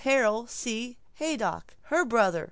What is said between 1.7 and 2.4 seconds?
Her brother.